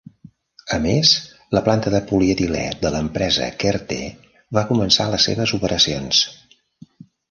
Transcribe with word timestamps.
A 0.77 0.79
més, 0.85 1.11
la 1.57 1.61
planta 1.67 1.93
de 1.97 2.01
polietilè 2.13 2.65
de 2.87 2.93
l'empresa 2.97 3.45
a 3.49 3.53
Kerteh 3.67 4.11
va 4.61 4.67
començar 4.75 5.11
les 5.15 5.31
seves 5.33 5.59
operacions. 5.63 6.29